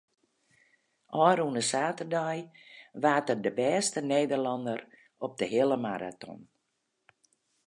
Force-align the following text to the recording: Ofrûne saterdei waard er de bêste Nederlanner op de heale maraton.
Ofrûne 1.27 1.61
saterdei 1.71 2.39
waard 3.03 3.27
er 3.33 3.39
de 3.45 3.51
bêste 3.59 3.99
Nederlanner 4.11 4.81
op 5.25 5.33
de 5.39 5.45
heale 5.53 5.77
maraton. 5.85 6.39